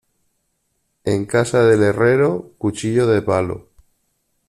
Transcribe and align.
En 1.03 1.25
casa 1.27 1.63
del 1.63 1.83
herrero, 1.83 2.53
cuchillo 2.57 3.05
de 3.05 3.21
palo. 3.21 3.67